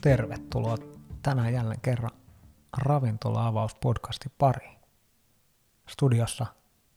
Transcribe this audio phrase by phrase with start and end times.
[0.00, 0.76] Tervetuloa
[1.22, 2.10] tänään jälleen kerran
[2.78, 4.78] Ravintola-avaus-podcastin pariin.
[5.88, 6.46] Studiossa,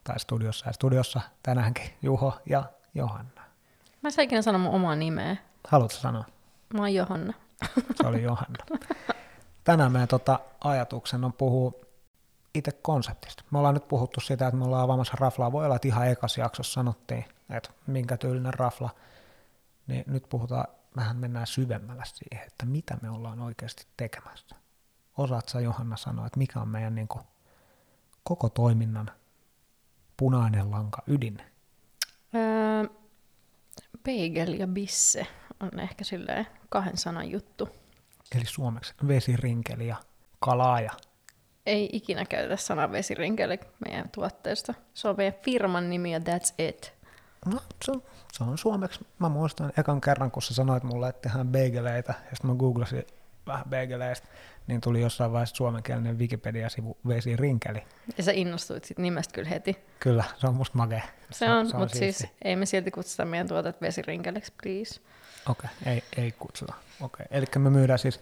[0.03, 2.63] tai studiossa ja studiossa tänäänkin Juho ja
[2.95, 3.41] Johanna.
[4.01, 5.37] Mä en ikinä sanoa mun omaa nimeä.
[5.67, 6.25] Haluatko sanoa?
[6.73, 7.33] Mä oon Johanna.
[8.01, 8.65] Se oli Johanna.
[9.63, 11.71] Tänään meidän tota, ajatuksen on puhua
[12.55, 13.43] itse konseptista.
[13.51, 15.51] Me ollaan nyt puhuttu sitä, että me ollaan avaamassa raflaa.
[15.51, 18.89] Voi olla, että ihan ekas jaksossa sanottiin, että minkä tyylinen rafla.
[19.87, 20.65] Niin nyt puhutaan,
[20.95, 24.55] vähän mennään syvemmällä siihen, että mitä me ollaan oikeasti tekemässä.
[25.17, 27.23] Osaat sä Johanna sanoa, että mikä on meidän niin kuin,
[28.23, 29.11] koko toiminnan
[30.17, 31.41] punainen lanka ydin?
[32.35, 32.83] Öö,
[34.03, 35.27] bagel ja bisse
[35.59, 37.69] on ehkä silleen kahden sanan juttu.
[38.35, 39.95] Eli suomeksi vesirinkeli ja
[40.39, 40.91] kalaaja.
[41.65, 44.73] Ei ikinä käytetä sanaa vesirinkeli meidän tuotteesta.
[44.93, 46.93] Se on meidän firman nimi ja that's it.
[47.45, 49.05] No, se on, se on suomeksi.
[49.19, 53.05] Mä muistan ekan kerran, kun sä sanoit mulle, että tehdään bageleita, ja sitten mä googlasin
[53.47, 54.27] vähän bageleista,
[54.67, 57.83] niin tuli jossain vaiheessa suomenkielinen Wikipedia-sivu vesirinkeli.
[58.17, 59.77] Ja sä innostuit sit nimestä kyllä heti.
[59.99, 61.01] Kyllä, se on musta makea.
[61.31, 65.01] Se on, se mutta siis ei me silti kutsuta meidän tuotet vesirinkeliksi, please.
[65.49, 66.73] Okei, okay, ei, ei kutsuta.
[67.01, 67.37] Okei, okay.
[67.37, 68.19] eli me myydään siis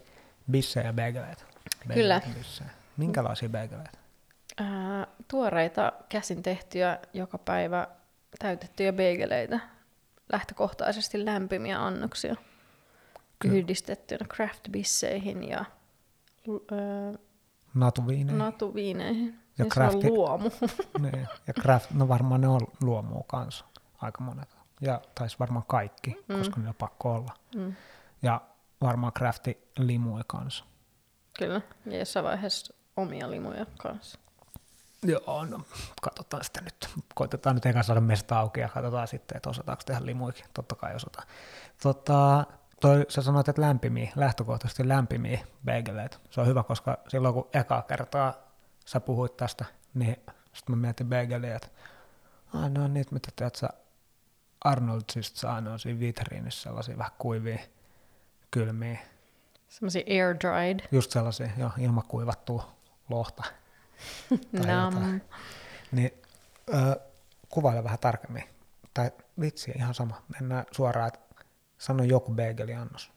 [0.51, 1.43] bissejä ja bageleita.
[1.93, 2.21] Kyllä.
[2.39, 2.69] Bissejä.
[2.97, 3.97] Minkälaisia bageleita?
[4.57, 7.87] Ää, tuoreita käsin tehtyjä joka päivä
[8.39, 9.59] täytettyjä beigeleitä.
[10.31, 12.35] Lähtökohtaisesti lämpimiä annoksia.
[13.39, 13.55] Kyllä.
[13.55, 15.65] Yhdistettynä craft bisseihin ja
[16.71, 17.13] öö,
[17.73, 18.37] Natuviineja.
[18.37, 19.39] natuviineihin.
[19.57, 20.49] Ja Ja, se on crafti- luomu.
[21.01, 21.27] niin.
[21.47, 23.65] Ja craft, no varmaan ne on luomua kanssa,
[24.01, 24.55] aika monet.
[24.81, 26.37] Ja taisi varmaan kaikki, mm.
[26.37, 27.33] koska niillä on pakko olla.
[27.55, 27.73] mm,
[28.21, 28.41] Ja
[28.81, 30.65] varmaan crafti limui kanssa.
[31.39, 31.61] kyllä.
[31.85, 34.19] Ja jossain vaiheessa omia limuja kanssa.
[35.05, 35.59] Joo, no
[36.01, 36.89] katsotaan sitten nyt.
[37.15, 40.45] Koitetaan nyt eka saada mesta auki ja katsotaan sitten, että osataanko tehdä limuikin.
[40.53, 41.27] Totta kai osataan.
[41.83, 42.45] Tota,
[42.81, 46.17] toi, sä sanoit, että lämpimiä, lähtökohtaisesti lämpimiä bageleita.
[46.29, 48.33] Se on hyvä, koska silloin kun eka kertaa
[48.85, 50.17] sä puhuit tästä, niin
[50.53, 51.67] sitten mä mietin bageleja, että
[52.53, 53.69] ah, ne on niitä, mitä teet sä
[54.61, 57.59] Arnoldsista saa, ne on siinä vitriinissä sellaisia vähän kuivia,
[58.51, 58.99] kylmiä,
[59.69, 60.79] Semmoisia air dried.
[60.91, 62.71] just sellaisia, jo ilmakuivattua
[63.09, 63.43] lohta.
[64.61, 65.21] Tai jotain.
[65.91, 66.11] Niin
[66.73, 66.99] ö,
[67.49, 68.43] kuvaile vähän tarkemmin.
[68.93, 70.21] Tai vitsi, ihan sama.
[70.39, 71.19] Mennään suoraan, että
[71.77, 73.11] sano joku bageliannos.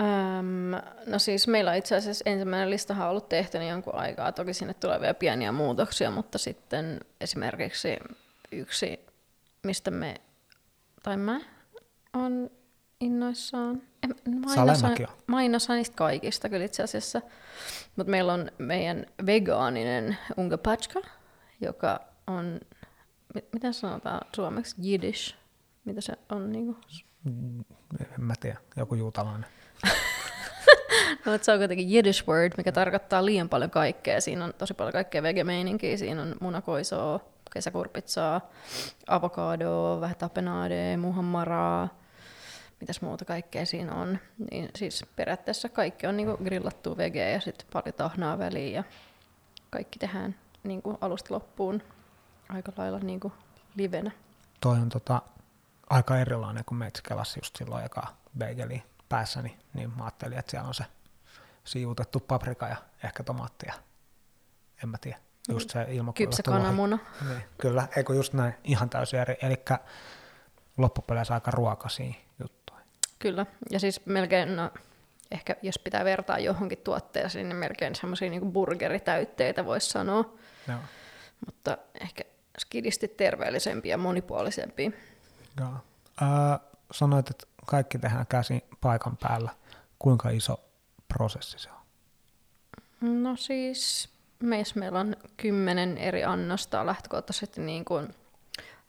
[0.00, 0.70] Öm,
[1.06, 4.32] no siis meillä on itse asiassa ensimmäinen listahan on ollut tehty niin jonkun aikaa.
[4.32, 7.96] Toki sinne tulee vielä pieniä muutoksia, mutta sitten esimerkiksi
[8.52, 9.06] yksi,
[9.62, 10.20] mistä me,
[11.02, 11.40] tai mä
[12.12, 12.50] on
[13.00, 13.82] innoissaan.
[14.02, 15.10] En- Mainoshan, Salemäki on.
[15.26, 17.22] mainoshan niistä kaikista kyllä itse asiassa.
[17.96, 21.00] Mutta meillä on meidän vegaaninen unga pachka,
[21.60, 22.60] joka on,
[23.34, 25.34] mi- miten sanotaan suomeksi, Yiddish.
[25.84, 26.76] Mitä se on niinku
[27.24, 27.60] Mm,
[28.00, 29.50] En mä tiedä, joku juutalainen.
[31.26, 34.20] No, se on kuitenkin Yiddish word, mikä tarkoittaa liian paljon kaikkea.
[34.20, 35.96] Siinä on tosi paljon kaikkea vegemeininkiä.
[35.96, 37.20] Siinä on munakoisoa,
[37.52, 38.50] kesäkurpitsaa,
[39.06, 41.88] avokadoa, vähän tapenadea, muhammaraa,
[42.82, 44.18] mitäs muuta kaikkea siinä on.
[44.50, 48.84] Niin siis periaatteessa kaikki on niinku grillattua vegeä ja sitten paljon tahnaa väliin ja
[49.70, 51.82] kaikki tehdään niinku alusta loppuun
[52.48, 53.32] aika lailla niinku
[53.76, 54.10] livenä.
[54.60, 55.22] Toi on tota,
[55.90, 58.06] aika erilainen, kun meitä kelasi just silloin eka
[58.38, 60.84] bageli päässäni, niin mä ajattelin, että siellä on se
[61.64, 63.74] siivutettu paprika ja ehkä tomaattia.
[64.82, 65.18] En mä tiedä.
[65.48, 66.60] Just se Kypsä ilmakuivattu lohi.
[66.60, 66.98] kananmuna.
[67.28, 69.36] Niin, kyllä, eikö just näin, ihan täysin eri.
[69.42, 69.64] Eli
[70.78, 71.52] loppupeleissä aika
[72.38, 72.61] juttuja.
[73.22, 74.70] Kyllä, ja siis melkein, no,
[75.30, 80.34] ehkä jos pitää vertaa johonkin tuotteeseen, niin melkein semmoisia niin burgeritäytteitä voisi sanoa,
[80.68, 80.78] Joo.
[81.46, 82.24] mutta ehkä
[82.58, 84.90] skidisti terveellisempiä ja monipuolisempia.
[85.60, 85.72] Joo.
[86.20, 86.60] Ää,
[86.90, 89.50] sanoit, että kaikki tehdään käsin paikan päällä.
[89.98, 90.60] Kuinka iso
[91.08, 93.22] prosessi se on?
[93.22, 94.08] No siis,
[94.40, 98.14] meissä meillä on kymmenen eri annosta lähtökohtaisesti niin kuin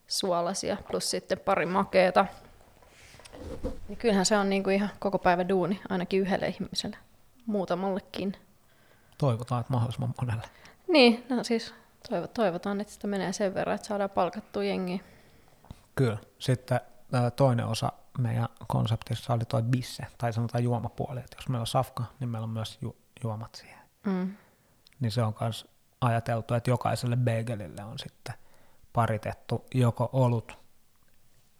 [0.08, 2.26] suolasia plus sitten pari makeeta.
[3.88, 6.98] Niin kyllähän se on niin kuin ihan koko päivä duuni, ainakin yhdelle ihmiselle,
[7.46, 8.38] muutamallekin.
[9.18, 10.48] Toivotaan, että mahdollisimman monelle.
[10.88, 11.74] Niin, no siis
[12.10, 15.00] toivo- toivotaan, että sitä menee sen verran, että saadaan palkattua jengiä.
[15.96, 16.18] Kyllä.
[16.40, 16.80] Sitten
[17.36, 21.20] toinen osa meidän konseptissa oli toi bisse, tai sanotaan juomapuoli.
[21.20, 23.80] Että jos meillä on safka, niin meillä on myös ju- juomat siihen.
[24.06, 24.36] Mm.
[25.00, 25.68] Niin se on myös
[26.02, 28.36] ajateltu, että jokaiselle bagelille on sitten
[28.94, 30.58] paritettu joko olut,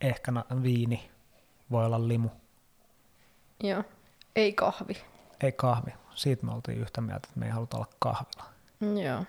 [0.02, 1.12] ehkä na- viini,
[1.72, 2.30] voi olla limu,
[3.64, 3.84] Joo,
[4.36, 4.98] ei kahvi.
[5.42, 5.94] ei kahvi.
[6.16, 8.44] Siitä me oltiin yhtä mieltä, että me ei haluta olla kahvila.
[8.80, 9.24] Mm, Joo.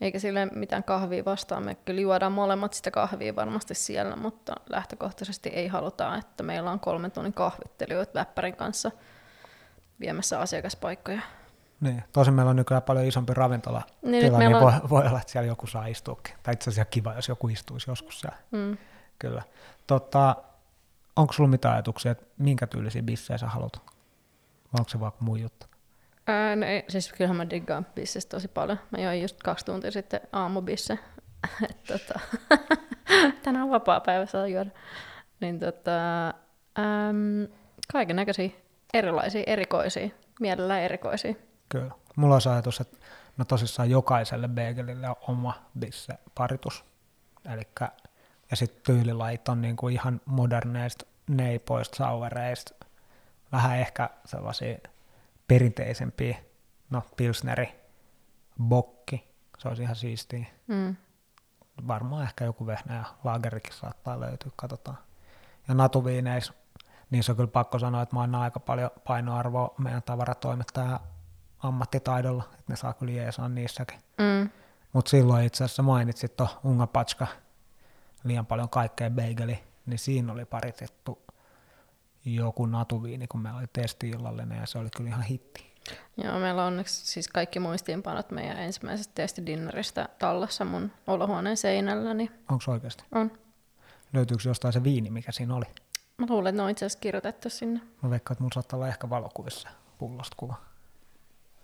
[0.00, 1.62] Eikä sille mitään kahvia vastaan.
[1.62, 6.80] Me kyllä juodaan molemmat sitä kahvia varmasti siellä, mutta lähtökohtaisesti ei haluta, että meillä on
[6.80, 8.90] kolmen tunnin kahvittelijoita läppärin kanssa
[10.00, 11.20] viemässä asiakaspaikkoja.
[11.80, 15.20] Niin, tosin meillä on nykyään paljon isompi ravintola, Niin, nyt niin voi, on- voi olla,
[15.20, 16.34] että siellä joku saa istuukin.
[16.42, 18.36] Tai itse asiassa kiva, jos joku istuisi joskus siellä.
[18.50, 18.76] Mm.
[19.18, 19.42] Kyllä.
[19.86, 20.36] Tota,
[21.18, 23.76] onko sulla mitään ajatuksia, että minkä tyylisiä bissejä sä haluat?
[23.76, 25.66] Vai onko se vaan mun juttu?
[26.26, 28.78] Ää, no ei, siis kyllähän mä diggaan bissestä tosi paljon.
[28.90, 30.98] Mä join just kaksi tuntia sitten aamubisse.
[31.88, 32.20] Tota,
[33.42, 34.70] tänään on vapaa päivä, saa juoda.
[35.40, 36.28] Niin tota,
[36.78, 37.52] äm,
[37.92, 38.50] kaiken näköisiä
[38.94, 40.08] erilaisia, erikoisia,
[40.40, 41.34] mielellään erikoisia.
[41.68, 41.90] Kyllä.
[42.16, 42.96] Mulla on se ajatus, että
[43.36, 46.84] no tosissaan jokaiselle begelille on oma bisse-paritus.
[47.52, 47.92] Elikkä,
[48.50, 52.86] ja sitten tyylilait on niinku ihan moderneista neipoista, sauereista,
[53.52, 54.78] vähän ehkä sellaisia
[55.48, 56.38] perinteisempiä,
[56.90, 57.74] no pilsneri,
[58.62, 59.28] bokki,
[59.58, 60.46] se olisi ihan siistiä.
[60.66, 60.96] Mm.
[61.88, 64.98] Varmaan ehkä joku vehnä ja laagerikin saattaa löytyä, katsotaan.
[65.68, 66.52] Ja natuviineis,
[67.10, 71.00] niissä on kyllä pakko sanoa, että mä annan aika paljon painoarvoa meidän tavaratoimittaja
[71.58, 73.98] ammattitaidolla, että ne saa kyllä jeesaa niissäkin.
[74.18, 74.50] Mm.
[74.92, 77.26] Mutta silloin itse asiassa mainitsit tuon Unga Patska,
[78.24, 81.22] liian paljon kaikkea bageli, niin siinä oli paritettu
[82.24, 85.68] joku natuviini, kun meillä oli testi-illallinen ja se oli kyllä ihan hitti.
[86.16, 92.30] Joo, meillä on onneksi siis kaikki muistiinpanot meidän ensimmäisestä testidinneristä tallessa mun olohuoneen seinällä, niin
[92.50, 93.04] Onko oikeasti?
[93.12, 93.30] on.
[94.12, 95.64] Löytyykö jostain se viini, mikä siinä oli?
[96.18, 97.80] Mä luulen, että ne on itse asiassa kirjoitettu sinne.
[98.02, 99.68] Mä veikkaan, että mulla saattaa olla ehkä valokuvissa
[99.98, 100.54] pullosta kuva.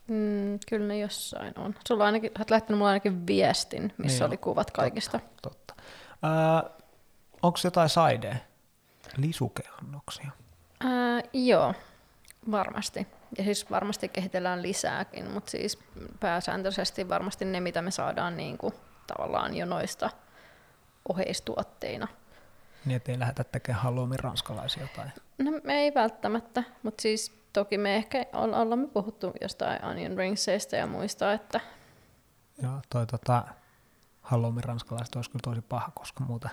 [0.08, 1.74] Mm, kyllä ne jossain on.
[1.88, 4.38] Sulla on ainakin, olet lähtenyt mulle ainakin viestin, missä Niin oli on.
[4.38, 5.20] kuvat kaikista.
[5.42, 5.63] Totta.
[6.24, 6.70] Öö,
[7.42, 8.36] onko jotain saidea?
[9.16, 10.30] Lisukeannoksia.
[10.80, 11.74] Ää, joo,
[12.50, 13.06] varmasti.
[13.38, 15.78] Ja siis varmasti kehitellään lisääkin, mutta siis
[16.20, 18.74] pääsääntöisesti varmasti ne, mitä me saadaan niin kuin,
[19.06, 20.10] tavallaan jo noista
[21.08, 22.08] oheistuotteina.
[22.84, 25.06] Niin, ettei lähdetä tekemään halloumin ranskalaisia tai...
[25.38, 30.76] No me ei välttämättä, mutta siis toki me ehkä olla- ollaan puhuttu jostain onion ringsseistä
[30.76, 31.60] ja muista, että
[32.62, 33.44] Joo, toi tota,
[34.24, 36.50] halloumin ranskalaiset olisi kyllä tosi paha, koska muuten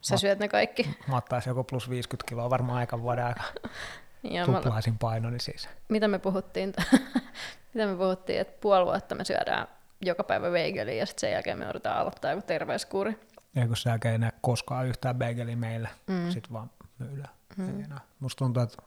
[0.00, 0.96] sä Ma- syöt ne kaikki.
[1.08, 3.42] mä ottaisin joku plus 50 kiloa varmaan aika vuoden aika
[4.22, 5.68] Ja mä, tuplaisin painoni siis.
[5.88, 6.74] mitä me puhuttiin,
[7.74, 9.68] mitä me puhuttiin, että puoli vuotta me syödään
[10.00, 13.18] joka päivä veigeliä ja sitten sen jälkeen me joudutaan aloittaa joku terveyskuuri.
[13.54, 16.30] Ja kun sä ei enää koskaan yhtään bageli meillä, Mm.
[16.30, 17.30] sit vaan myydään.
[17.56, 17.84] Mm.
[18.20, 18.82] Musta tuntuu, että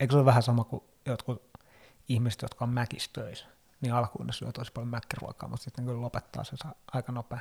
[0.00, 1.42] eikö se ole vähän sama kuin jotkut
[2.08, 3.46] ihmiset, jotka on mäkistöissä,
[3.80, 6.56] niin alkuun ne syö tosi paljon mäkkiruokaa, mutta sitten ne kyllä lopettaa se
[6.92, 7.38] aika nopea.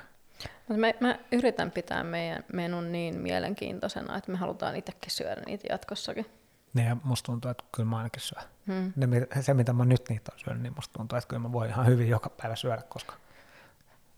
[0.68, 5.68] Mutta mä, mä yritän pitää meidän menun niin mielenkiintoisena, että me halutaan itsekin syödä niitä
[5.70, 6.26] jatkossakin.
[6.74, 8.44] Ne, ja musta tuntuu, että kyllä mä ainakin syön.
[8.68, 8.94] Hmm.
[8.96, 11.70] Ne, se, mitä mä nyt niitä on syönyt, niin musta tuntuu, että kyllä mä voin
[11.70, 13.14] ihan hyvin joka päivä syödä, koska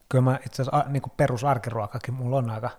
[0.10, 2.69] kyllä mä itse asiassa a- niin perusarkiruokakin mulla on aika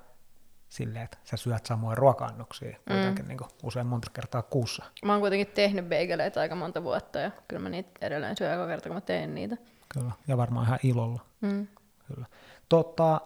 [0.68, 3.28] silleen, että sä syöt samoin ruoka-annoksia kuitenkin mm.
[3.28, 4.84] niin usein monta kertaa kuussa.
[5.04, 8.66] Mä oon kuitenkin tehnyt beigeleitä aika monta vuotta ja kyllä mä niitä edelleen syön joka
[8.66, 9.56] kerta, kun mä teen niitä.
[9.88, 11.20] Kyllä, ja varmaan ihan ilolla.
[11.40, 11.66] Mm.
[12.06, 12.26] Kyllä.
[12.68, 13.20] Tota,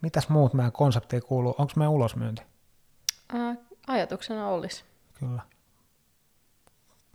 [0.00, 1.54] mitäs muut meidän konseptiin kuuluu?
[1.58, 2.42] Onko meidän ulosmyynti?
[3.32, 3.54] Ää,
[3.86, 4.84] ajatuksena olisi.
[5.18, 5.42] Kyllä.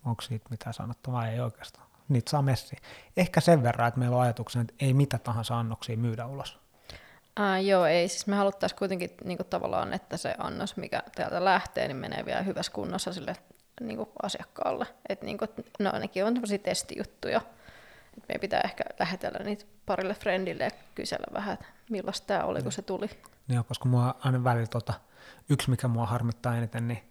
[0.06, 1.28] Onko siitä mitään sanottavaa?
[1.28, 1.88] Ei oikeastaan.
[2.10, 2.82] Niitä saa messiin.
[3.18, 6.60] Ehkä sen verran, että meillä on ajatuksena, että ei mitä tahansa annoksia myydä ulos.
[7.40, 8.08] Ää, joo, ei.
[8.08, 12.42] Siis me haluttaisiin kuitenkin niinku, tavallaan, että se annos, mikä täältä lähtee, niin menee vielä
[12.42, 13.36] hyvässä kunnossa sille
[13.82, 14.88] niinku, asiakkaalle.
[15.10, 17.42] Et, niinku, et, no nekin on tämmöisiä testijuttuja.
[18.18, 22.64] Et meidän pitää ehkä lähetellä niitä parille friendille ja kysellä vähän, että millaista tämä oli,
[22.64, 23.10] kun se tuli.
[23.48, 24.94] Niin, koska mua aina välillä tota,
[25.50, 27.04] yksi, mikä mua harmittaa eniten, niin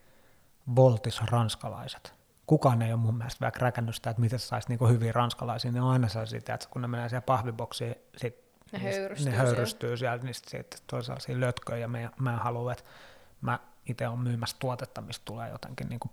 [0.77, 2.15] Voltis ranskalaiset.
[2.47, 5.73] Kukaan ei ole mun mielestä vielä sitä, että miten saisi niinku hyviä ranskalaisia.
[5.73, 9.37] Ne on aina sellaisia, että kun ne menee siellä pahviboksiin, sit Ne niistä- höyrystyy ne
[9.37, 12.85] höyrystyy siellä, niin sitten sit toi sellaisia lötköjä, ja mä, mä en halua, että
[13.41, 16.11] mä itse olen myymässä tuotetta, mistä tulee jotenkin niinku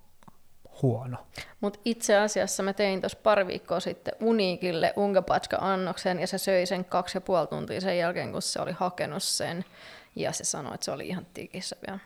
[0.81, 1.17] huono.
[1.61, 6.85] Mutta itse asiassa mä tein tuossa pari viikkoa sitten Uniikille Ungapatska-annoksen ja se söi sen
[6.85, 9.65] kaksi ja puoli tuntia sen jälkeen, kun se oli hakenut sen.
[10.15, 11.99] Ja se sanoi, että se oli ihan tikissä vielä.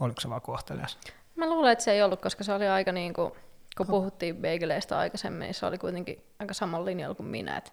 [0.00, 0.98] Oliko se vaan kohtelias?
[1.36, 3.32] Mä luulen, että se ei ollut, koska se oli aika niin kuin,
[3.78, 7.72] kun puhuttiin beigeleistä aikaisemmin, niin se oli kuitenkin aika samalla linjalla kuin minä, että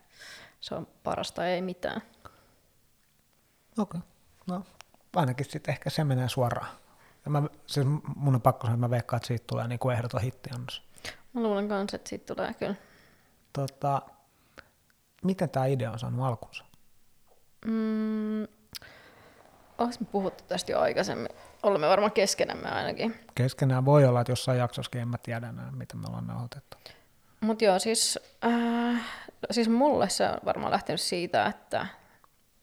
[0.59, 2.01] se on parasta ei mitään.
[3.77, 3.99] Okei.
[3.99, 4.01] Okay.
[4.47, 4.63] No,
[5.15, 6.75] ainakin sitten ehkä se menee suoraan.
[7.25, 10.21] Ja mä, siis mun on pakko sanoa, että mä veikkaan, että siitä tulee niinku ehdoton
[10.21, 10.83] hittiannos.
[11.33, 12.75] Mä luulen kanssa, että siitä tulee kyllä.
[13.53, 14.01] Tota,
[15.23, 16.65] miten tämä idea on saanut alkunsa?
[17.65, 18.47] Mm,
[19.77, 21.31] Onko me puhuttu tästä jo aikaisemmin?
[21.65, 23.15] Olemme varmaan keskenämme ainakin.
[23.35, 26.77] Keskenään voi olla, että jossain jaksossakin en mä tiedä enää, mitä me ollaan nauhoitettu.
[27.41, 29.01] Mutta joo, siis äh,
[29.51, 31.87] siis mulle se on varmaan lähtenyt siitä, että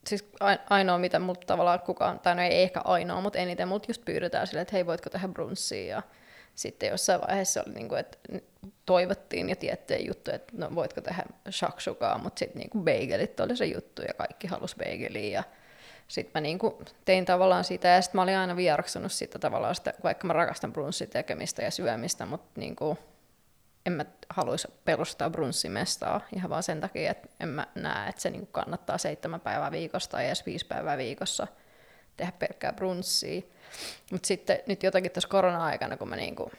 [0.06, 0.28] siis
[0.70, 4.46] ainoa, mitä multa tavallaan kukaan, tai no ei ehkä ainoa, mutta eniten multa just pyydetään
[4.46, 6.02] silleen, että hei, voitko tehdä brunssia, ja
[6.54, 8.18] sitten jossain vaiheessa oli, niin kuin, että
[8.86, 13.66] toivottiin ja tiettyjä juttuja, että no voitko tehdä shakshukaa, mutta sitten niin bagelit oli se
[13.66, 15.44] juttu, ja kaikki halusi bageliä, ja
[16.12, 19.74] sitten mä niin kuin tein tavallaan sitä, ja sitten mä olin aina vieraksunut sitä tavallaan
[19.74, 22.98] sitä, vaikka mä rakastan brunssin tekemistä ja syömistä, mutta niin kuin
[23.86, 28.30] en mä haluaisi perustaa brunssimestaa ihan vaan sen takia, että en mä näe, että se
[28.30, 31.46] niin kannattaa seitsemän päivää viikossa tai edes viisi päivää viikossa
[32.16, 33.42] tehdä pelkkää brunssia.
[34.12, 36.52] Mutta sitten nyt jotakin tässä korona-aikana, kun mä niin kuin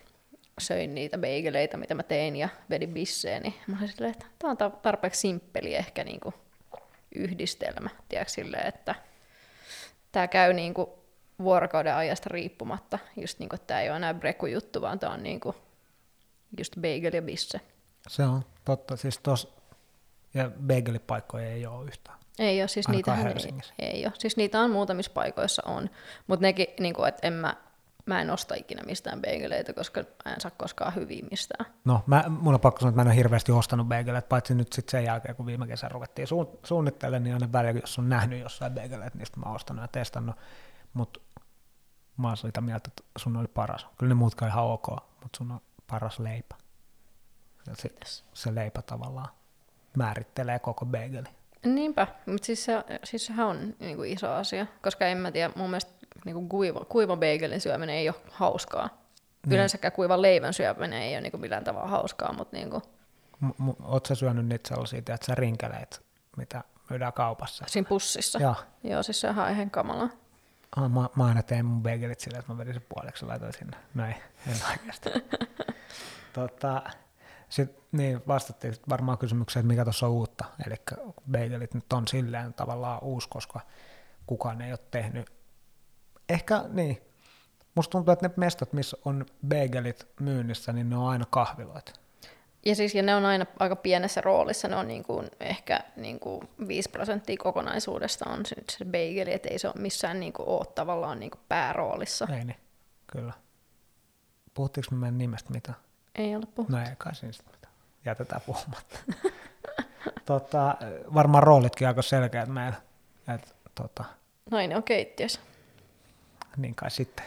[0.59, 4.51] söin niitä beigeleitä, mitä mä tein ja vedin bisseen, niin mä olin silleen, että tämä
[4.51, 6.35] on tarpeeksi simppeli ehkä niin kuin
[7.15, 8.95] yhdistelmä, tiedätkö, silleen, että
[10.11, 10.87] tämä käy niin kuin
[11.39, 15.23] vuorokauden ajasta riippumatta, just niin kuin, että tämä ei ole enää breku-juttu, vaan tämä on
[15.23, 15.55] niin kuin
[16.57, 17.61] just bagel ja bisse.
[18.07, 19.53] Se on totta, siis tos,
[20.33, 22.17] ja bagelipaikkoja ei ole yhtään.
[22.39, 23.17] Ei ole, siis niitä
[23.79, 24.13] ei, ei ole.
[24.17, 25.89] Siis niitä on muutamissa paikoissa on,
[26.27, 27.55] mutta nekin, niin kuin, että en mä,
[28.05, 31.65] mä en osta ikinä mistään bageleita, koska mä en saa koskaan hyviä mistään.
[31.85, 34.73] No, mä, mun on pakko sanoa, että mä en ole hirveästi ostanut bageleita, paitsi nyt
[34.73, 38.39] sitten sen jälkeen, kun viime kesän ruvettiin su- suunnittelemaan, niin aina välillä, jos on nähnyt
[38.39, 40.35] jossain bageleita, niin mä oon ostanut ja testannut,
[40.93, 41.19] mutta
[42.17, 43.87] mä oon sitä mieltä, että sun oli paras.
[43.97, 46.55] Kyllä ne muutkaan ihan ok, mutta sun on paras leipä.
[47.67, 47.89] Ja se,
[48.33, 49.29] se leipä tavallaan
[49.97, 51.27] määrittelee koko bageli.
[51.65, 55.53] Niinpä, mutta siis, se, siis sehän on niin kuin iso asia, koska en mä tiedä,
[55.55, 55.91] mun mielestä
[56.25, 58.89] niin kuin kuiva, kuiva bagelin syöminen ei ole hauskaa.
[59.45, 59.53] Niin.
[59.53, 62.83] Yleensäkään kuivan leivän syöminen ei ole niin millään tavalla hauskaa, mutta niin kuin...
[63.41, 66.01] M- m- Oletko sä niitä sellaisia, että sä rinkeleet,
[66.37, 67.65] mitä myydään kaupassa?
[67.67, 68.39] Siinä pussissa?
[68.39, 68.55] Joo.
[68.83, 70.09] Joo, siis sehän on ihan kamalaa.
[70.75, 73.53] Ah, mä, mä aina tein mun bagelit sillä, että mä vedin sen puoleksi ja laitoin
[73.53, 73.77] sinne.
[73.93, 74.15] Näin,
[74.47, 75.09] en oikeasti.
[76.33, 76.81] tota,
[77.49, 80.45] sitten niin vastattiin varmaan kysymykseen, että mikä tuossa on uutta.
[80.65, 80.75] Eli
[81.31, 83.59] bagelit nyt on silleen tavallaan uusi, koska
[84.27, 85.31] kukaan ei ole tehnyt.
[86.29, 87.01] Ehkä niin,
[87.75, 91.93] musta tuntuu, että ne mestat, missä on bagelit myynnissä, niin ne on aina kahviloita.
[92.65, 96.19] Ja siis ja ne on aina aika pienessä roolissa, ne on niin kuin ehkä niin
[96.19, 100.47] kuin 5 prosenttia kokonaisuudesta on se, se bageli, että ei se ole missään niin kuin
[100.47, 102.27] ole tavallaan niin kuin pääroolissa.
[102.37, 102.57] Ei niin,
[103.07, 103.33] kyllä.
[104.53, 105.73] Puhuttiinko me meidän nimestä mitä?
[106.15, 106.77] Ei ole puhuttu.
[106.77, 107.73] No ei kai siinä mitään.
[108.05, 108.99] Jätetään puhumatta.
[110.25, 110.77] tota,
[111.13, 112.81] varmaan roolitkin aika selkeät meillä.
[113.35, 114.03] Et, tota,
[114.51, 115.39] Nainen on keittiössä.
[116.57, 117.25] Niin kai sitten.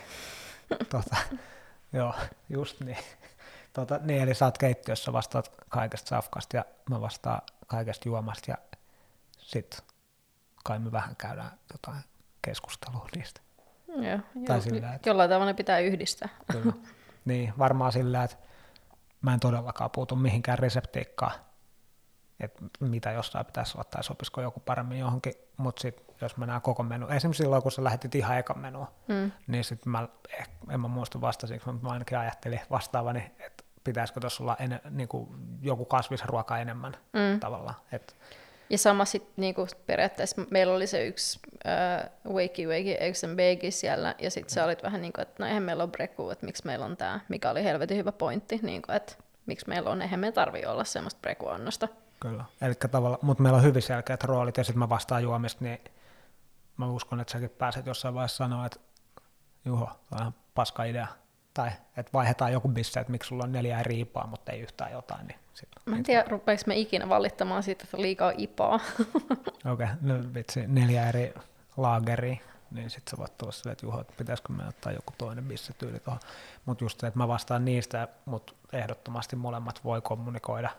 [0.91, 1.17] tota,
[1.93, 2.15] joo,
[2.49, 2.99] just niin.
[3.73, 8.57] Tota, niin, eli sä oot keittiössä, vastaat kaikesta safkasta ja mä vastaan kaikesta juomasta ja
[9.39, 9.85] sit
[10.65, 12.05] kai me vähän käydään jotain
[12.43, 13.41] keskustelua niistä.
[13.89, 16.29] Joo, tai jo, sillä, että, jollain tavalla ne pitää yhdistää.
[16.53, 16.73] Kyllä.
[17.25, 18.37] Niin, varmaan sillä, että
[19.21, 21.33] mä en todellakaan puutu mihinkään reseptiikkaan,
[22.41, 26.61] että mitä jossain pitäisi olla tai sopisiko joku paremmin johonkin, mutta sitten jos mä näen
[26.61, 29.33] koko menu, esimerkiksi silloin kun sä lähetit ihan ekan menua, mm.
[29.47, 30.09] niin sitten mä,
[30.39, 34.81] eh, en mä muista vastasinko, mutta mä ainakin ajattelin vastaavani, että pitäisikö tuossa olla ene,
[34.91, 35.29] niin kuin
[35.63, 37.41] joku kasvisruoka enemmän mm.
[37.41, 37.77] tavallaan.
[37.93, 38.17] Et.
[38.71, 41.41] Ja sama sitten niinku periaatteessa meillä oli se yksi
[42.27, 45.43] uh, Wakey Wakey Eggs and Bacon siellä, ja sitten se oli vähän niin kuin, että
[45.43, 48.61] no eihän meillä ole breku, että miksi meillä on tämä, mikä oli helvetin hyvä pointti,
[48.63, 49.13] niin kuin, että
[49.47, 51.89] miksi meillä on, eihän me tarvitse olla semmoista brekuannosta.
[52.21, 55.79] Kyllä, eli tavalla, mutta meillä on hyvin selkeät roolit, ja sitten mä vastaan juomista, niin
[56.77, 58.81] mä uskon, että säkin pääset jossain vaiheessa sanoa, että
[59.65, 61.07] Juho, tämä on ihan paska idea,
[61.55, 65.27] tai että vaihdetaan joku bisse, että miksi sulla on neljä riipaa, mutta ei yhtään jotain.
[65.27, 68.75] Niin sit, Mä en tiedä, rupeeko me ikinä valittamaan siitä, että liikaa ipaa.
[69.73, 71.35] Okei, okay, no vitsi, neljä eri
[71.77, 72.37] laageria,
[72.71, 75.73] niin sitten sä voit tulla silleen, että juho, että pitäisikö me ottaa joku toinen bisse
[75.73, 76.21] tyyli tuohon.
[76.65, 80.71] Mutta just se, että mä vastaan niistä, mutta ehdottomasti molemmat voi kommunikoida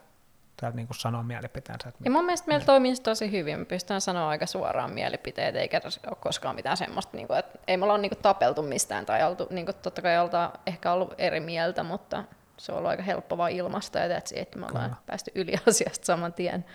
[0.58, 1.90] täältä niin kuin sanoa mielipiteensä.
[1.90, 3.60] Että ja mun mielestä meillä toimii tosi hyvin.
[3.60, 7.78] Me pystytään sanoa aika suoraan mielipiteet, eikä ole koskaan mitään semmoista, niin kuin, että ei
[7.78, 11.14] me olla niin kuin, tapeltu mistään tai oltu, niin kuin, totta kai oltaan ehkä ollut
[11.18, 12.24] eri mieltä, mutta
[12.58, 15.02] se on ollut aika helppo vaan ja that's että me ollaan Kyllä.
[15.06, 16.66] päästy yli asiasta saman tien.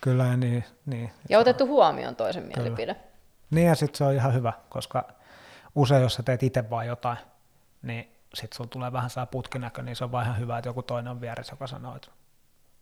[0.00, 0.64] Kyllä, niin.
[0.86, 1.70] niin ja otettu on...
[1.70, 2.56] huomioon toisen Kyllä.
[2.56, 2.96] mielipide.
[3.50, 5.08] Niin ja sitten se on ihan hyvä, koska
[5.74, 7.18] usein jos sä teet itse vaan jotain,
[7.82, 10.82] niin sitten sulla tulee vähän saa putkinäkö, niin se on vaan ihan hyvä, että joku
[10.82, 12.08] toinen on vieressä, joka sanoo, että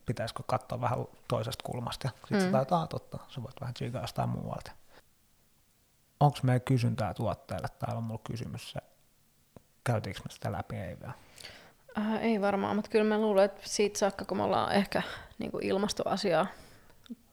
[0.07, 0.99] pitäisikö katsoa vähän
[1.29, 2.09] toisesta kulmasta.
[2.19, 2.45] Sitten mm.
[2.45, 4.71] sä tajutaan, totta, sä voit vähän tsiikaa jostain muualta.
[6.21, 7.69] Onko meidän kysyntää tuotteille?
[7.79, 8.81] Täällä on mulla kysymys se,
[9.85, 11.13] käytiinkö me sitä läpi, ei vielä?
[11.99, 15.03] Äh, ei varmaan, mutta kyllä mä luulen, että siitä saakka, kun me ollaan ehkä
[15.39, 16.47] niin kuin ilmastoasiaa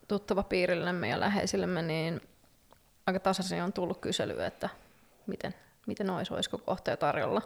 [0.08, 2.22] tuttava piirillemme ja läheisillemme, niin
[3.08, 4.70] aika tasaisin on tullut kyselyä, että
[5.28, 5.56] miten,
[5.88, 7.42] miten olisi, olisiko kohteja tarjolla.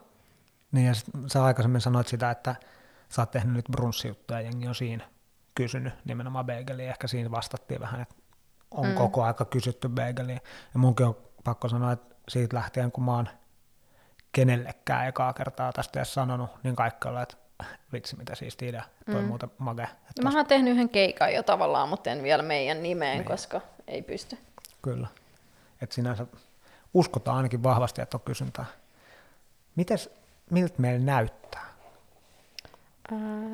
[0.71, 2.55] Niin ja sit sä aikaisemmin sanoit sitä, että
[3.09, 5.16] sä oot tehnyt nyt brunssijuttuja ja jengi on siinä
[5.57, 6.89] kysynyt nimenomaan bageliin.
[6.89, 8.15] Ehkä siinä vastattiin vähän, että
[8.71, 8.95] on mm.
[8.95, 10.41] koko aika kysytty bageliin.
[10.73, 13.29] Ja munkin on pakko sanoa, että siitä lähtien, kun mä oon
[14.31, 17.37] kenellekään ekaa kertaa tästä edes sanonut, niin kaikki ollaan, että
[17.93, 19.27] vitsi mitä siisti idea, toi mm.
[19.27, 19.89] muuten mage.
[20.23, 23.25] Mä oon tehnyt yhden keikan jo tavallaan, mutta en vielä meidän nimeen, niin.
[23.25, 24.37] koska ei pysty.
[24.81, 25.07] Kyllä.
[25.81, 26.25] Että sinänsä
[26.93, 28.65] uskotaan ainakin vahvasti, että on kysyntää.
[29.75, 30.09] Mites,
[30.49, 31.66] miltä meillä näyttää?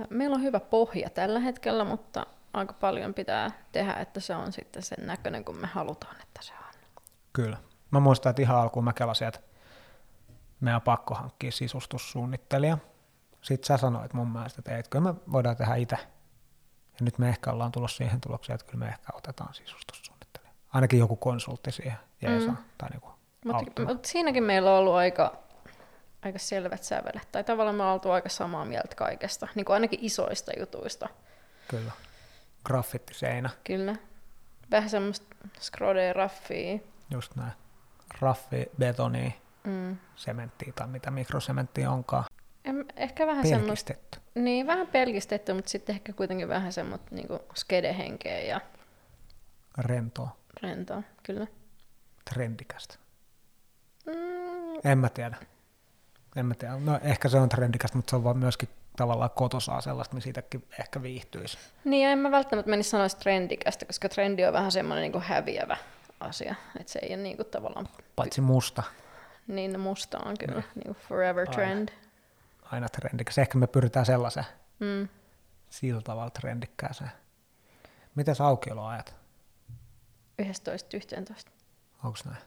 [0.10, 4.84] Meillä on hyvä pohja tällä hetkellä, mutta aika paljon pitää tehdä, että se on sitten
[4.84, 6.60] sen näköinen, kun me halutaan, että se on.
[7.34, 7.58] Kyllä.
[7.92, 9.40] Mä muistan, että ihan alkuun mä kelasin, että
[10.60, 12.78] meidän on pakko hankkia sisustussuunnittelija.
[13.42, 15.98] Sitten sä sanoit mun mielestä, että etkö me voidaan tehdä itse.
[17.00, 20.52] Ja nyt me ehkä ollaan tulossa siihen tulokseen, että kyllä me ehkä otetaan sisustussuunnittelija.
[20.74, 22.54] Ainakin joku konsultti siihen jeesaa.
[22.54, 22.64] Mm.
[22.78, 23.14] Tai niinku
[23.46, 25.38] mutta mut siinäkin meillä on ollut aika,
[26.26, 27.28] aika selvät sävelet.
[27.32, 29.48] Tai tavallaan me ollaan oltu aika samaa mieltä kaikesta.
[29.56, 31.10] Niin kuin ainakin isoista jutuista.
[31.68, 31.92] Kyllä.
[32.66, 33.50] Graffittiseinä.
[33.64, 33.96] Kyllä.
[34.72, 36.80] Vähän semmoista skrodea raffia.
[37.12, 37.52] Just näin.
[38.22, 39.98] Raffi, betoni, mm.
[40.16, 42.26] sementtiä tai mitä mikrosementtiä onkaan.
[42.66, 44.20] En, ehkä vähän pelkistetty.
[44.20, 48.62] Semmoista, niin, vähän pelkistetty, mutta sitten ehkä kuitenkin vähän semmoista niinku skedehenkeä ja...
[49.78, 50.38] Rentoa.
[50.62, 51.48] Rentoa, kyllä.
[52.34, 52.96] Trendikästä.
[54.06, 54.92] Mm.
[54.92, 55.38] En mä tiedä.
[56.36, 56.76] En mä tiedä.
[56.80, 60.68] No ehkä se on trendikästä, mutta se on vaan myöskin tavallaan kotosaa sellaista, niin siitäkin
[60.80, 61.58] ehkä viihtyisi.
[61.86, 65.24] Niin, ja en mä välttämättä menisi sanoa trendikästä, koska trendi on vähän semmoinen niin kuin
[65.24, 65.78] häviävä
[66.20, 67.90] asia, että se ei ole niin kuin tavallaan...
[68.16, 68.84] Paitsi musta.
[69.48, 70.66] Niin, no musta on kyllä niin.
[70.76, 71.54] Niin kuin forever Aina.
[71.54, 71.90] trend.
[72.72, 73.38] Aina trendikäs.
[73.38, 74.46] Ehkä me pyritään sellaiseen.
[74.80, 75.08] Mm.
[75.70, 77.12] Sillä tavalla trendikkääseen.
[78.16, 79.16] Miten aukioloajat?
[80.42, 80.48] 11.11.
[82.04, 82.38] Onko näin?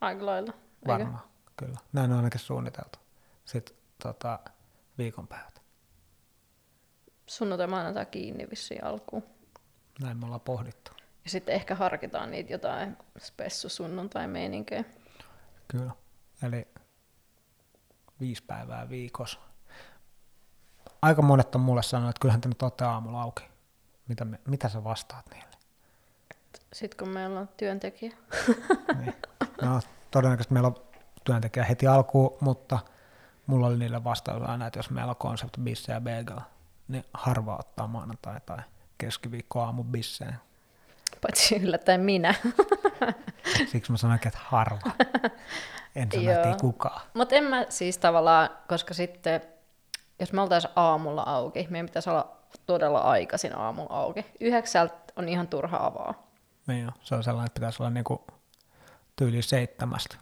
[0.00, 0.52] Aika lailla.
[0.86, 1.22] Varmaan,
[1.56, 1.78] kyllä.
[1.92, 2.98] Näin on ainakin suunniteltu.
[3.44, 4.38] Sitten tota,
[4.98, 5.62] viikonpäivät.
[7.26, 9.22] Sunnuntai maanantai kiinni vissiin alkuun.
[10.00, 10.90] Näin me ollaan pohdittu.
[11.24, 14.84] Ja sitten ehkä harkitaan niitä jotain spessu sunnuntai meininkejä.
[15.68, 15.92] Kyllä.
[16.42, 16.68] Eli
[18.20, 19.38] viisi päivää viikossa.
[21.02, 23.44] Aika monet on mulle sanonut, että kyllähän te nyt olette aamulla auki.
[24.08, 25.56] Mitä, me, mitä sä vastaat niille?
[26.72, 28.16] Sitten kun meillä on työntekijä.
[28.98, 29.14] niin.
[29.62, 29.80] No,
[30.10, 30.76] todennäköisesti meillä on
[31.24, 32.78] työntekijä heti alkuun, mutta
[33.46, 36.40] mulla oli niille vastaus aina, että jos meillä on konsept bisse ja bagel,
[36.88, 38.58] niin harva ottaa maanantai tai
[38.98, 40.36] keskiviikko aamu bisseen.
[41.22, 42.34] Paitsi yllättäen minä.
[43.72, 44.90] Siksi mä sanoin, että harva.
[45.94, 47.00] En sano, että ei kukaan.
[47.14, 49.40] Mutta en mä siis tavallaan, koska sitten,
[50.20, 54.26] jos me oltaisiin aamulla auki, meidän pitäisi olla todella aikaisin aamulla auki.
[54.40, 56.26] Yhdeksältä on ihan turha avaa.
[56.66, 58.26] Niin jo, se on sellainen, että pitäisi olla niinku
[59.16, 60.16] tyyli seitsemästä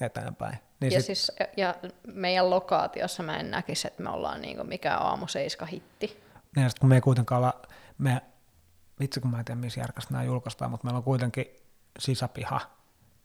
[0.00, 0.58] eteenpäin.
[0.80, 1.06] Niin ja, sit...
[1.06, 1.74] siis, ja
[2.06, 6.22] meidän lokaatiossa mä en näkisi, että me ollaan niinku mikä aamu seiska hitti.
[6.56, 7.62] Ja sit kun me ei kuitenkaan olla,
[7.98, 8.22] me,
[9.00, 11.46] vitsi kun mä en tiedä missä järkästä nämä julkaistaan, mutta meillä on kuitenkin
[11.98, 12.60] sisäpiha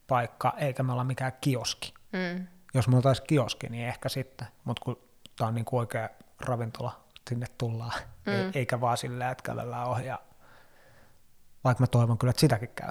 [0.06, 1.94] paikka, eikä me olla mikään kioski.
[2.12, 2.46] Mm.
[2.74, 4.98] Jos me oltaisiin kioski, niin ehkä sitten, mutta kun
[5.36, 6.08] tämä on niin kuin oikea
[6.40, 8.50] ravintola, sinne tullaan, mm.
[8.54, 10.04] eikä vaan sillä, että kävellään ohi.
[11.64, 12.90] Vaikka mä toivon kyllä, että sitäkin käy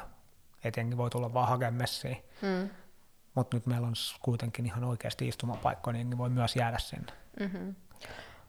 [0.78, 2.18] jengi voi tulla vaan hakemaan messiin.
[2.42, 2.70] Mm.
[3.36, 7.14] Mutta nyt meillä on kuitenkin ihan oikeasti istumapaikkoja, niin voi myös jäädä sinne.
[7.40, 7.76] Mm-hmm.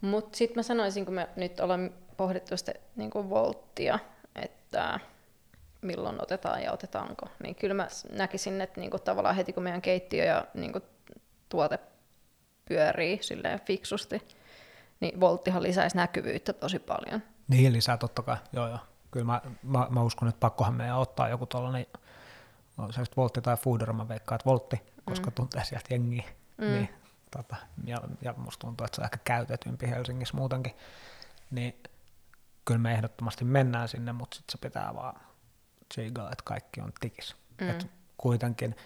[0.01, 3.99] Mutta sitten mä sanoisin, kun me nyt ollaan pohdittu sitä niin volttia,
[4.35, 5.01] että
[5.83, 9.83] milloin otetaan ja otetaanko, niin kyllä mä näkisin, että niin kuin tavallaan heti kun meidän
[9.83, 10.85] keittiö ja niin kuin
[11.49, 11.79] tuote
[12.69, 14.23] pyörii silleen fiksusti,
[15.01, 17.23] niin volttihan lisäisi näkyvyyttä tosi paljon.
[17.49, 18.79] Niin lisää totta kai, joo joo.
[19.11, 21.87] Kyllä mä, mä, mä uskon, että pakkohan meidän ottaa joku tuollainen
[22.77, 25.35] no, se Voltti tai Foodora, mä veikkaan, että Voltti, koska mm.
[25.35, 26.25] tuntee sieltä jengiä.
[26.59, 26.65] Mm.
[26.65, 26.89] Niin,
[27.31, 30.75] tota, ja, ja musta tuntuu, että se on ehkä käytetympi Helsingissä muutenkin.
[31.51, 31.83] Niin
[32.65, 35.21] kyllä me ehdottomasti mennään sinne, mutta sitten se pitää vaan
[35.89, 37.37] tsiigaa, että kaikki on tikis.
[37.61, 37.71] Mm.
[37.71, 37.87] Et
[38.19, 38.77] kuitenkin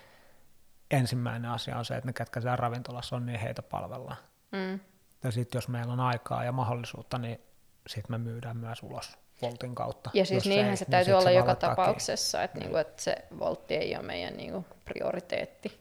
[0.90, 4.16] ensimmäinen asia on se, että ne, ketkä siellä ravintolassa on, niin heitä palvellaan.
[4.52, 4.80] Mm.
[5.22, 7.40] Ja sitten jos meillä on aikaa ja mahdollisuutta, niin
[7.86, 10.10] sitten me myydään myös ulos voltin kautta.
[10.14, 13.74] Ja siis niinhän se, se täytyy niin olla joka tapauksessa, että, niinku, että se voltti
[13.74, 15.80] ei ole meidän niinku prioriteetti.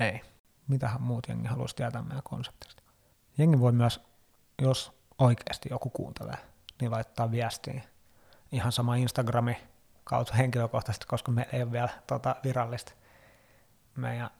[0.00, 0.20] Ei.
[0.68, 2.82] Mitähän muut jengi haluaisi tietää meidän konseptista?
[3.38, 4.00] Jengi voi myös,
[4.62, 6.36] jos oikeasti joku kuuntelee,
[6.80, 7.82] niin laittaa viestiä.
[8.52, 9.56] Ihan sama Instagrami
[10.04, 12.92] kautta henkilökohtaisesti, koska me ei ole vielä tota, virallista
[13.96, 14.30] meidän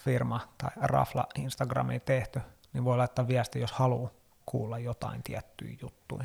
[0.00, 2.40] firma tai Rafla Instagramiin tehty,
[2.72, 4.10] niin voi laittaa viesti, jos haluaa
[4.46, 6.24] kuulla jotain tiettyjä juttuja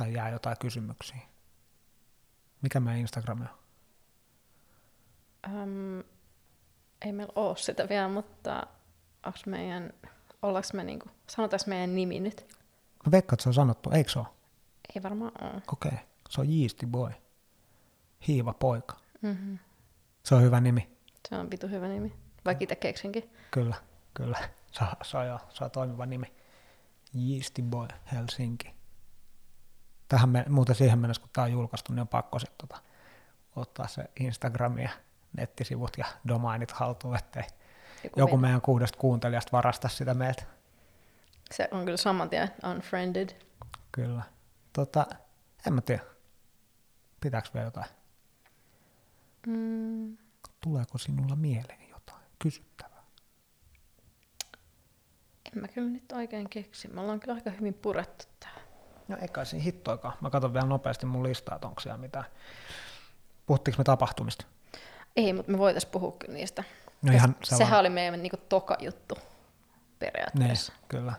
[0.00, 1.18] tai jää jotain kysymyksiä?
[2.62, 3.48] Mikä meidän Instagram on?
[5.54, 6.04] Um,
[7.04, 8.66] ei meillä ole sitä vielä, mutta
[9.26, 9.92] onks meidän,
[10.42, 12.56] ollaanko me niinku, sanotaanko meidän nimi nyt?
[13.06, 14.26] Mä veikkaan, että se on sanottu, eikö se ole?
[14.96, 15.62] Ei varmaan ole.
[15.72, 16.04] Okei, okay.
[16.28, 17.10] se on Yeasty Boy.
[18.28, 18.96] Hiiva poika.
[19.22, 19.58] Mm-hmm.
[20.22, 20.90] Se on hyvä nimi.
[21.28, 22.12] Se on vitu hyvä nimi.
[22.44, 23.30] Vaikka itse keksinkin.
[23.50, 23.76] Kyllä,
[24.14, 24.38] kyllä.
[24.72, 26.34] Se, on- se, on, jo, se on toimiva nimi.
[27.14, 28.79] Yeasty Boy Helsinki.
[30.10, 32.82] Tähän muuten siihen mennessä, kun tämä on julkaistu, niin on pakko sitten tota,
[33.56, 34.90] ottaa se Instagram ja
[35.36, 37.42] nettisivut ja domainit haltuun, ettei
[38.04, 40.42] Joku joku me- meidän kuudesta kuuntelijasta varasta sitä meiltä.
[41.50, 43.28] Se on kyllä saman tien unfriended.
[43.92, 44.22] Kyllä.
[44.72, 45.06] Tota,
[45.66, 46.02] en mä tiedä.
[47.20, 47.86] Pitääkö vielä jotain?
[49.46, 50.16] Mm.
[50.60, 53.02] Tuleeko sinulla mieleen jotain kysyttävää?
[55.52, 56.88] En mä kyllä nyt oikein keksi.
[56.88, 58.59] Me ollaan kyllä aika hyvin purettu tää.
[59.10, 60.14] No ei kai siinä hittoikaan.
[60.20, 62.24] Mä katson vielä nopeasti mun listaa, että onko siellä mitään.
[63.46, 64.46] Puhuttiinko me tapahtumista?
[65.16, 66.64] Ei, mutta me voitais puhua kyllä niistä.
[67.02, 69.18] No ihan Sehän oli meidän niinku toka juttu
[69.98, 70.72] periaatteessa.
[70.72, 71.12] Niin, kyllä.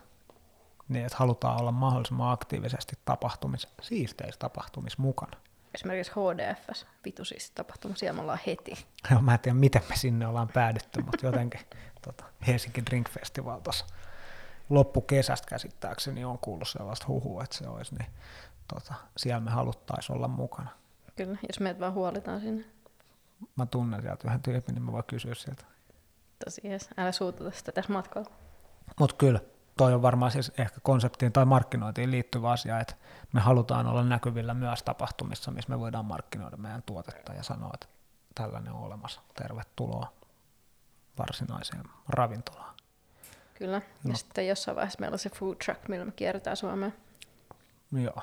[0.90, 5.38] Niin, että halutaan olla mahdollisimman aktiivisesti tapahtumis, siisteissä tapahtumissa mukana.
[5.76, 8.86] Esimerkiksi HDFS, vitu siis tapahtuma, siellä me ollaan heti.
[9.12, 11.62] Joo, mä en tiedä, miten me sinne ollaan päädytty, mutta jotenkin
[12.02, 13.86] tota, Helsinki Drink Festival tuossa
[14.72, 18.12] loppukesästä käsittääkseni on kuullut sellaista huhua, että se olisi, niin
[18.74, 20.70] tota, siellä me haluttaisiin olla mukana.
[21.16, 22.66] Kyllä, jos meidät vaan huolitaan sinne.
[23.56, 25.64] Mä tunnen sieltä yhden tyypin, niin mä voin kysyä sieltä.
[26.46, 26.90] Tosi jees.
[26.98, 28.32] Älä suututa sitä tässä matkalla.
[29.00, 29.40] Mutta kyllä,
[29.78, 32.96] toi on varmaan siis ehkä konseptiin tai markkinointiin liittyvä asia, että
[33.34, 37.88] me halutaan olla näkyvillä myös tapahtumissa, missä me voidaan markkinoida meidän tuotetta ja sanoa, että
[38.36, 39.22] tällainen on olemassa.
[39.34, 40.14] Tervetuloa
[41.20, 42.76] varsinaiseen ravintolaan.
[43.62, 43.76] Kyllä.
[44.04, 44.16] Ja No.
[44.16, 46.92] sitten jossain vaiheessa meillä on se food truck, millä me kierretään Suomea.
[47.92, 48.22] Joo.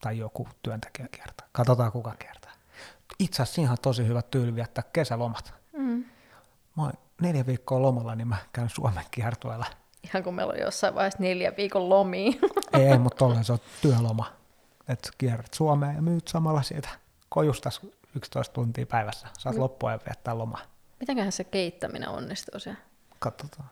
[0.00, 1.46] Tai joku työntekijä kiertää.
[1.52, 2.52] Katsotaan kuka kiertää.
[3.18, 5.54] Itse asiassa on tosi hyvä tyyli viettää kesälomat.
[5.72, 6.04] Mm.
[6.76, 9.66] Mä oon neljä viikkoa lomalla, niin mä käyn Suomen kiertueella.
[10.04, 12.32] Ihan kun meillä on jossain vaiheessa neljä viikon lomia.
[12.72, 14.32] ei, ei, mutta tolleen se on työloma.
[14.88, 16.88] Että kierrät Suomeen ja myyt samalla siitä
[17.28, 17.80] kojustas
[18.16, 19.28] 11 tuntia päivässä.
[19.38, 19.60] Saat Mm.
[19.62, 20.60] loppuajan viettää lomaa.
[21.00, 22.80] Mitenköhän se keittäminen onnistuu siellä?
[23.20, 23.70] Katsotaan.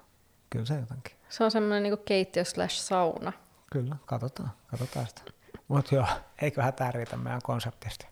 [0.50, 1.16] Kyllä se jotenkin.
[1.28, 3.32] Se on semmoinen niinku keittiö slash sauna.
[3.72, 4.50] Kyllä, katsotaan.
[4.66, 5.22] Katsotaan sitä.
[5.68, 6.06] Mutta joo,
[6.42, 8.06] eiköhän tämä riitä meidän konseptista.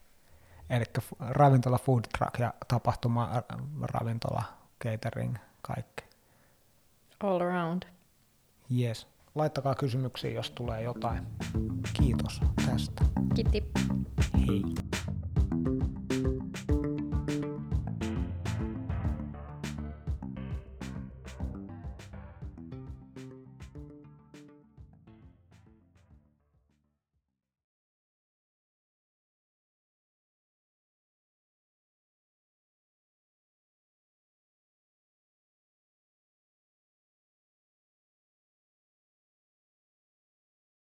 [0.70, 0.84] Eli
[1.20, 3.42] ravintola, food truck ja tapahtuma,
[3.82, 4.42] ravintola,
[4.84, 6.04] catering, kaikki.
[7.20, 7.82] All around.
[8.80, 9.06] Yes.
[9.34, 11.26] Laittakaa kysymyksiä, jos tulee jotain.
[11.92, 13.04] Kiitos tästä.
[13.34, 13.72] Kiitti.
[14.38, 14.62] Hei.